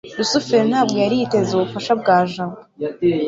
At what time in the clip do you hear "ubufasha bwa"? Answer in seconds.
1.53-2.17